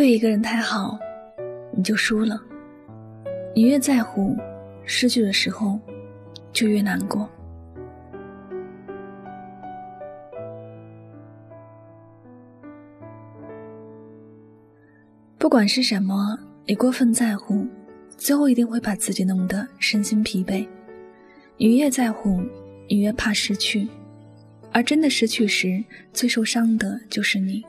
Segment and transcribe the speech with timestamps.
[0.00, 0.98] 对一个人太好，
[1.76, 2.42] 你就输了。
[3.54, 4.34] 你越在乎，
[4.86, 5.78] 失去的时候
[6.54, 7.28] 就越难过。
[15.36, 17.68] 不管是什么，你过分在乎，
[18.16, 20.66] 最后一定会把自己弄得身心疲惫。
[21.58, 22.40] 你越在乎，
[22.88, 23.86] 你越怕失去，
[24.72, 27.62] 而真的失去时，最受伤的就是你。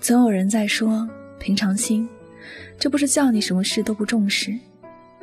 [0.00, 1.06] 总有人在说
[1.38, 2.08] 平常心，
[2.78, 4.58] 这不是叫你什么事都不重视，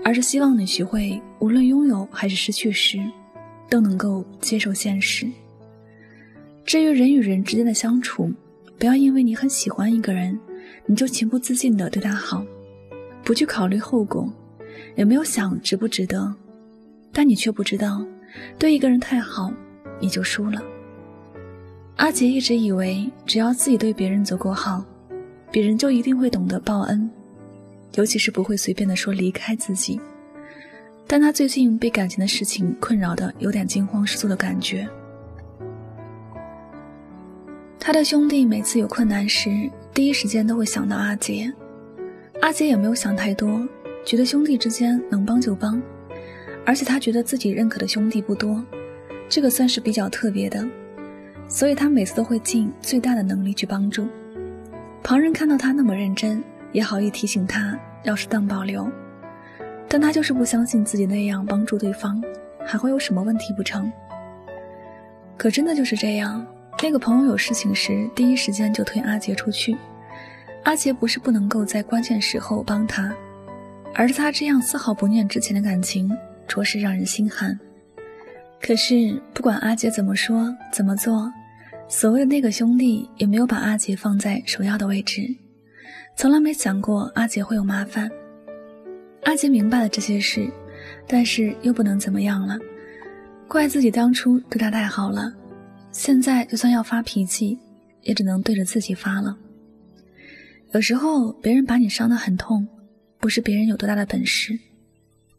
[0.04, 2.99] 而是希望你学会无论拥有还是失去时，
[3.70, 5.27] 都能够接受现实。
[6.63, 8.32] 至于人与人之间的相处，
[8.77, 10.38] 不要因为你很喜欢一个人。
[10.90, 12.46] 你就情不自禁地对他好，
[13.23, 14.32] 不去考虑后果，
[14.96, 16.34] 也没有想值不值得，
[17.12, 18.05] 但你却不知道，
[18.57, 19.52] 对一个人太好，
[19.99, 20.62] 你就输了。
[21.98, 24.85] 阿杰一直以为，只要自己对别人足够好，
[25.51, 27.09] 别人就一定会懂得报恩，
[27.95, 29.99] 尤其是不会随便的说离开自己。
[31.07, 34.87] 但他最近被感情的事情困扰的有点惊慌失措的感觉。
[37.79, 41.51] 他的兄弟每次有困难时，第一时间都会想到阿杰，
[42.41, 43.68] 阿杰也没有想太多，
[44.05, 45.81] 觉得兄弟之间能帮就帮，
[46.63, 48.63] 而且他觉得自己认可的兄弟不多，
[49.27, 50.63] 这个算是比较特别的，
[51.48, 54.07] 所以他每次都会尽最大的能力去帮助。
[55.03, 58.90] 旁人看到他那么认真，也好意提醒他要适当保留，
[59.87, 62.21] 但他就是不相信自己那样帮助对方
[62.65, 63.91] 还会有什么问题不成？
[65.38, 66.45] 可真的就是这样。
[66.84, 69.75] 那个朋友有事情时，第一时间就推阿杰出去。
[70.63, 73.12] 阿杰不是不能够在关键时候帮他，
[73.95, 76.12] 而是他这样丝毫不念之前的感情，
[76.47, 77.57] 着实让人心寒。
[78.62, 81.31] 可是不管阿杰怎么说怎么做，
[81.88, 85.24] 所谓的那个兄弟也没有把阿杰放在首要的位置，
[86.16, 88.09] 从来没想过阿杰会有麻烦。
[89.24, 90.50] 阿杰明白了这些事，
[91.08, 92.58] 但是又不能怎么样了，
[93.48, 95.34] 怪自己当初对他太好了。
[95.92, 97.58] 现在就算要发脾气，
[98.02, 99.38] 也只能对着自己发了。
[100.74, 102.68] 有时候别人把你伤得很痛，
[103.20, 104.58] 不是别人有多大的本事，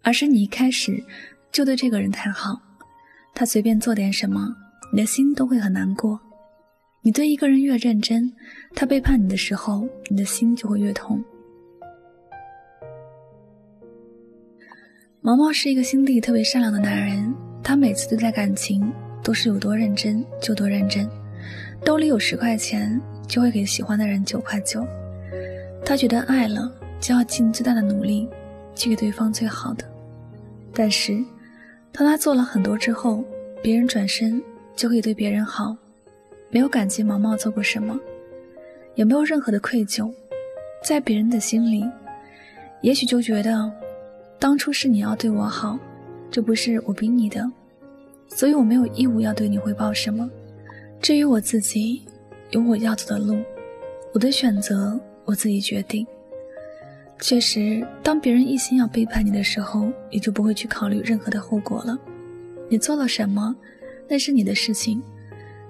[0.03, 1.03] 而是你一开始
[1.53, 2.61] 就对这个人太好，
[3.39, 4.53] 他随便做点什么，
[4.93, 6.19] 你的心都会很难过。
[7.03, 8.33] 你对一个人越认真，
[8.75, 11.23] 他背叛你的时候，你的心就会越痛。
[15.21, 17.33] 毛毛是一个心地特别善良的男人，
[17.63, 18.93] 他每次对待感情。
[19.23, 21.07] 都是有多认真就多认真，
[21.85, 24.85] 兜里有十块钱就会给喜欢的人九块九。
[25.85, 28.27] 他觉得爱了就要尽最大的努力
[28.75, 29.85] 去给对方最好的。
[30.73, 31.23] 但是，
[31.93, 33.25] 当他做了很多之后，
[33.63, 34.43] 别人转身
[34.77, 35.77] 就可以对别人好，
[36.51, 37.99] 没有感激毛毛做过什么，
[38.95, 40.13] 也没有任何的愧疚，
[40.85, 41.85] 在别人的心里，
[42.83, 43.71] 也许就觉得
[44.39, 45.79] 当初是你要对我好，
[46.31, 47.51] 这不是我逼你的。
[48.29, 50.31] 所以我没有义务要对你汇报什么。
[51.01, 52.03] 至于我自己，
[52.51, 53.43] 有我要走的路，
[54.13, 56.07] 我的选择我自己决定。
[57.21, 61.99] 确实，当别人一心要背叛你的时候，你就不会去考虑任何的后果了。
[62.69, 63.55] 你做了什么，
[64.09, 65.03] 那是你的事情，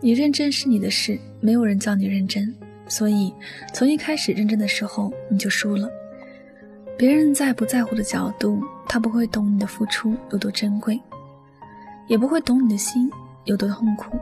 [0.00, 2.54] 你认真是你的事，没有人叫你认真。
[2.86, 3.32] 所以，
[3.72, 5.90] 从一开始认真的时候，你就输了。
[6.96, 11.00] 别人在不在乎的角度，他不会懂你的付出有多珍贵。
[12.08, 13.10] 也不会懂你的心
[13.44, 14.16] 有多痛苦，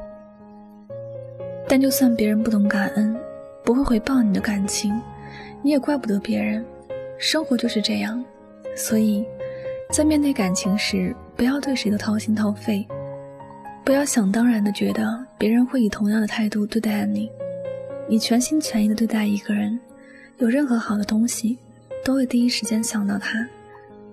[1.69, 3.17] 但就算别人不懂感恩，
[3.65, 5.01] 不会回报你的感情，
[5.63, 6.65] 你也怪不得别人。
[7.19, 8.23] 生活就是这样，
[8.77, 9.25] 所以，
[9.91, 12.87] 在面对感情时，不要对谁都掏心掏肺，
[13.85, 17.31] 不要想当然的觉得别人会以同样的态度对待你。
[18.09, 19.79] 你全心全意的对待一个人，
[20.39, 21.59] 有任何好的东西，
[22.05, 23.47] 都会第一时间想到他。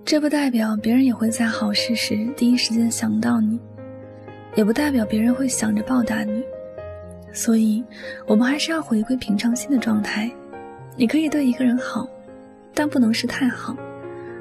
[0.04, 3.58] 这不代表别人也会在好事时第一时间想到你，
[4.54, 6.42] 也不代表别人会想着报答你，
[7.32, 7.84] 所以，
[8.26, 10.30] 我们还是要回归平常心的状态。
[10.96, 12.08] 你可以对一个人好，
[12.74, 13.76] 但不能是太好，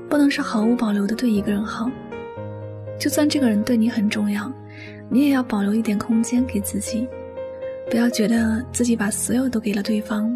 [0.09, 1.89] 不能是毫无保留的对一个人好。
[2.99, 4.51] 就算这个人对你很重要，
[5.09, 7.07] 你也要保留一点空间给自己，
[7.89, 10.35] 不要觉得自己把所有都给了对方，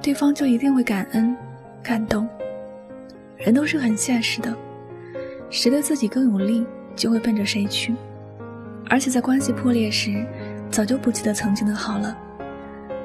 [0.00, 1.36] 对方就一定会感恩、
[1.82, 2.28] 感动。
[3.36, 4.56] 人都是很现实的，
[5.50, 7.94] 谁对自己更有利，就会奔着谁去。
[8.88, 10.24] 而且在关系破裂时，
[10.70, 12.16] 早就不记得曾经的好了，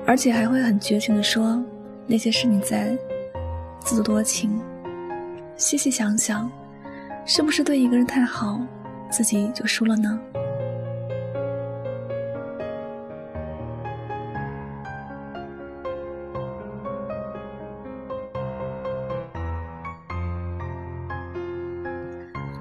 [0.05, 1.61] 而且还会很绝情的说
[2.07, 2.95] 那些是你在
[3.81, 4.61] 自作多情。
[5.57, 6.49] 细细想想，
[7.25, 8.59] 是不是对一个人太好，
[9.11, 10.19] 自己就输了呢？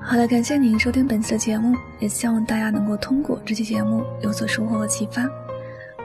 [0.02, 5.24] 好的，感谢您收听本期的节目，也希望大家能够通过这期节目有所收获和启发。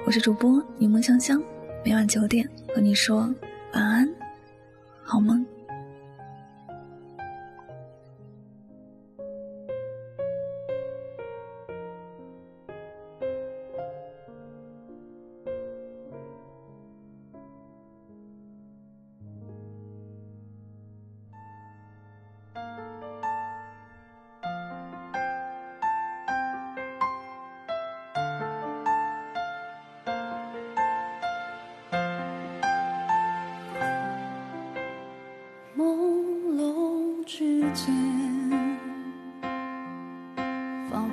[0.06, 1.42] 我是主播柠檬香香，
[1.84, 3.22] 每晚九点和你说
[3.74, 4.25] 晚安。
[5.06, 5.55] 好吗。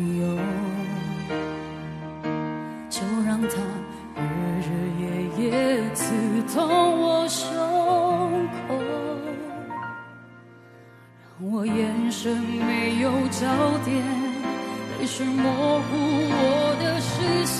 [11.39, 13.47] 我眼神没有焦
[13.83, 13.95] 点，
[14.99, 15.87] 泪水模糊
[16.29, 17.59] 我的视线。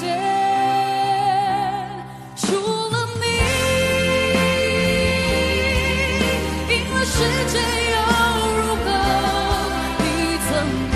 [2.35, 2.45] 除
[2.91, 3.25] 了你，
[6.71, 7.15] 赢了世
[7.47, 7.57] 界
[7.91, 7.95] 又
[8.57, 8.88] 如何？
[9.97, 10.06] 你
[10.45, 10.50] 曾
[10.91, 10.94] 渴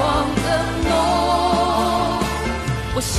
[0.00, 0.02] 望
[0.42, 0.46] 的
[0.88, 0.90] 梦，
[2.94, 3.12] 我想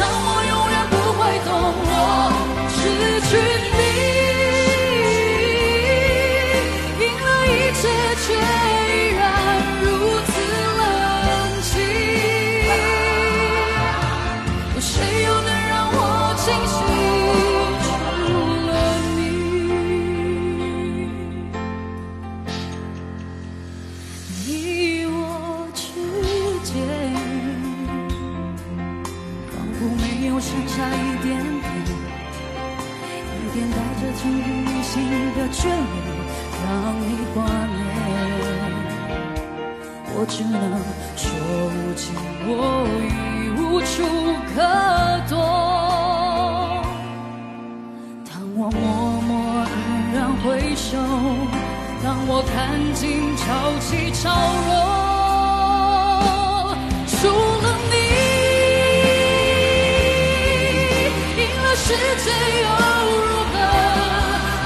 [16.66, 16.76] 心
[17.84, 17.86] 除
[18.68, 18.72] 了
[19.16, 19.20] 你，
[24.46, 24.48] 你
[25.06, 25.14] 我
[25.74, 25.82] 之
[26.64, 26.72] 间
[29.50, 31.88] 仿佛没有剩下一点点，
[33.40, 34.94] 一点带着寸土必争
[35.36, 35.98] 的眷恋
[36.64, 36.66] 让
[37.00, 37.04] 你
[37.34, 37.82] 挂念，
[40.16, 40.56] 我只能
[41.16, 41.24] 说
[41.70, 42.04] 不清，
[42.46, 42.52] 我
[43.10, 43.12] 已
[43.60, 43.94] 无处
[44.56, 44.58] 可
[45.30, 45.73] 躲。
[50.44, 50.98] 回首，
[52.04, 53.48] 当我看尽潮
[53.80, 54.30] 起潮
[54.68, 56.76] 落，
[57.08, 57.16] 除
[57.64, 57.96] 了你，
[61.40, 62.28] 赢了世界
[62.60, 62.68] 又
[63.24, 63.56] 如何？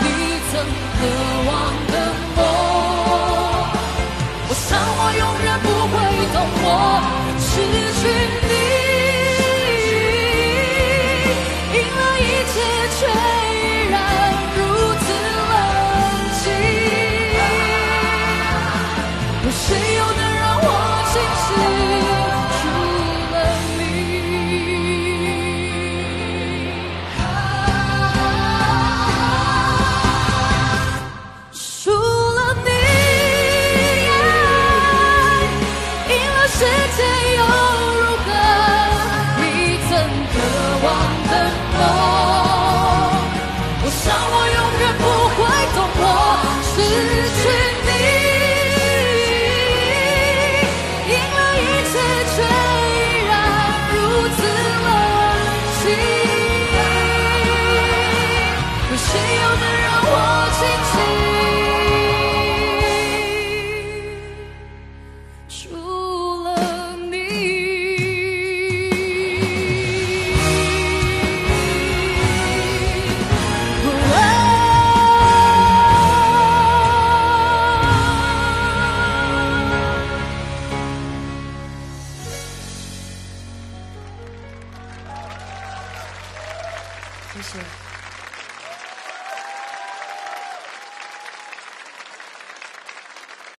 [0.02, 0.06] 你
[0.50, 0.52] 曾
[0.98, 1.00] 渴
[1.46, 1.48] 望
[1.92, 1.94] 的
[2.36, 2.38] 梦，
[4.50, 5.96] 我想我永远不会
[6.34, 6.68] 懂，我
[7.38, 7.54] 失
[8.02, 8.04] 去